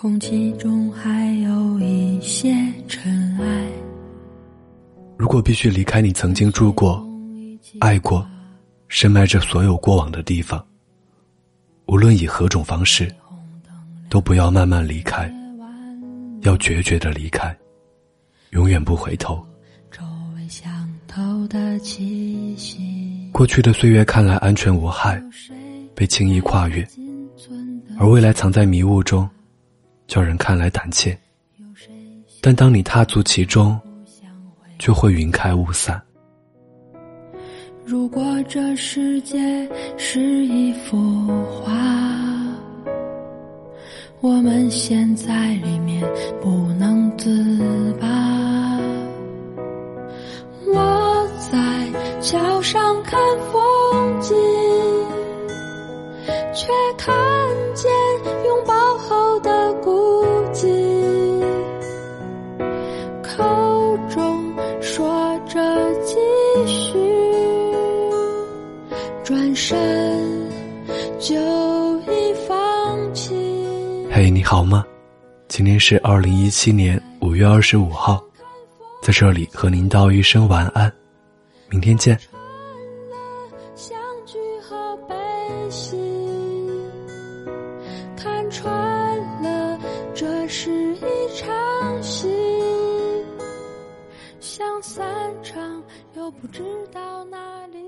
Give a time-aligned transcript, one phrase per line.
[0.00, 2.54] 空气中还有一些
[2.86, 3.68] 尘埃。
[5.16, 7.04] 如果必须离开你曾经住过、
[7.80, 8.24] 爱过、
[8.86, 10.64] 深埋着所有过往的地方，
[11.86, 13.12] 无论以何种方式，
[14.08, 15.28] 都不要慢慢离开，
[16.42, 17.52] 要决绝的离开，
[18.50, 19.44] 永远不回头。
[23.32, 25.20] 过去的岁月看来安全无害，
[25.92, 26.86] 被轻易跨越，
[27.98, 29.28] 而未来藏在迷雾中，
[30.08, 31.16] 叫人看来胆怯。
[32.40, 33.78] 但当你踏足其中，
[34.78, 36.00] 就会云开雾散。
[37.84, 39.38] 如果这世界
[39.96, 40.96] 是一幅
[41.46, 41.72] 画，
[44.20, 46.02] 我们陷在里面
[46.40, 46.48] 不
[46.78, 48.06] 能自拔。
[50.66, 53.18] 我在桥上看
[53.50, 54.36] 风景，
[56.52, 57.14] 却看
[57.74, 57.90] 见
[63.38, 64.52] 口中。
[64.82, 65.60] 说着
[66.02, 66.16] 继
[66.66, 66.98] 续，
[69.22, 69.78] 转身
[71.20, 71.36] 就
[72.00, 73.32] 已放弃。
[74.10, 74.84] 嘿，你好吗？
[75.46, 78.20] 今天是二零一七年五月二十五号，
[79.02, 80.92] 在这里和您道一声晚安，
[81.68, 82.18] 明天见。
[94.82, 95.82] 散场，
[96.14, 96.62] 又不知
[96.92, 97.87] 道哪里。